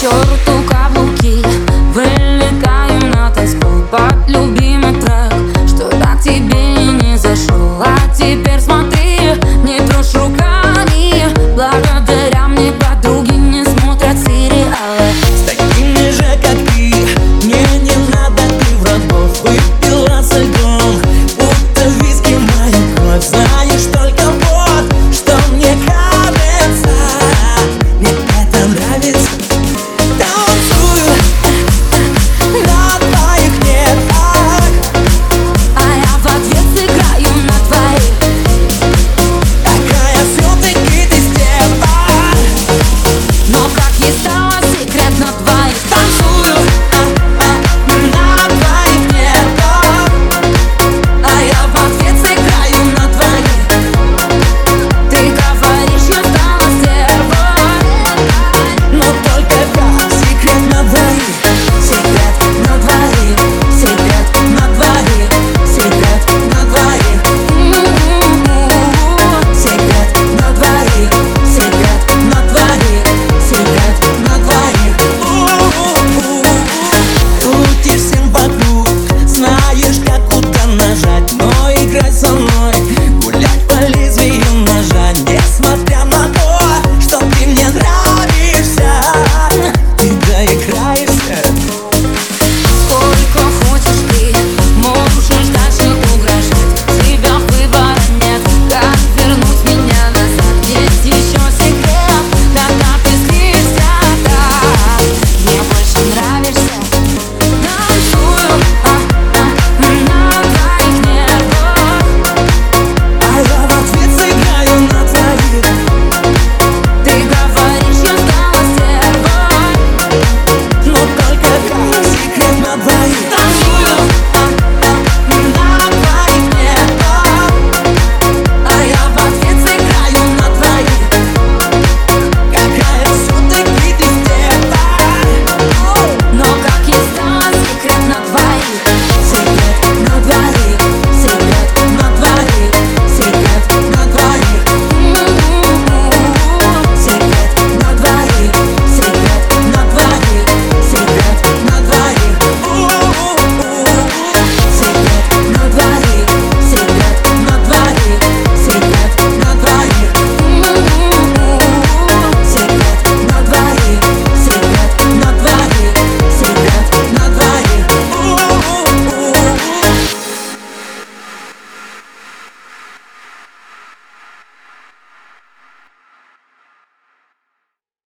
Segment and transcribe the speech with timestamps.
[0.00, 0.49] черту